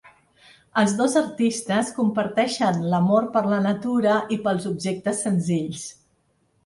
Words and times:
Els 0.83 0.93
dos 1.01 1.17
artistes 1.21 1.91
comparteixen 1.99 2.81
l’amor 2.93 3.29
per 3.37 3.43
la 3.53 3.61
natura 3.67 4.17
i 4.37 4.39
pels 4.47 4.67
objectes 4.75 5.23
senzills. 5.27 5.85